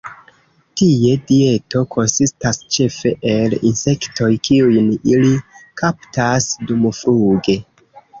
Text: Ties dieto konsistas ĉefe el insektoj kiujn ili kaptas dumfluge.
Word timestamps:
Ties 0.79 1.17
dieto 1.31 1.81
konsistas 1.95 2.57
ĉefe 2.77 3.11
el 3.33 3.53
insektoj 3.71 4.29
kiujn 4.47 4.87
ili 5.11 5.35
kaptas 5.83 6.49
dumfluge. 6.73 7.57